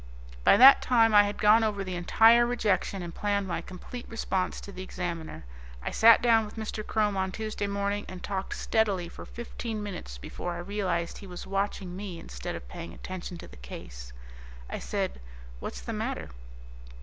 [0.43, 4.59] By that time I had gone over the entire rejection and planned my complete response
[4.61, 5.45] to the Examiner.
[5.83, 6.83] I sat down with Mr.
[6.83, 11.45] Krome on Tuesday morning and talked steadily for fifteen minutes before I realized he was
[11.45, 14.11] watching me instead of paying attention to the case.
[14.71, 15.21] I said,
[15.59, 16.31] "What's the matter."